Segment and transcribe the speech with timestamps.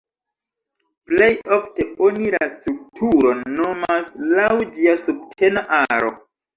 [1.09, 1.27] Plej
[1.57, 6.17] ofte oni la strukturon nomas laŭ ĝia subtena aro.